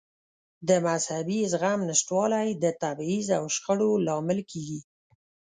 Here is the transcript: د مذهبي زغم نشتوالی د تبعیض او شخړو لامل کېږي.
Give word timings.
د 0.67 0.69
مذهبي 0.87 1.39
زغم 1.51 1.79
نشتوالی 1.89 2.49
د 2.63 2.65
تبعیض 2.81 3.27
او 3.39 3.43
شخړو 3.55 3.91
لامل 4.05 4.39
کېږي. 4.51 4.79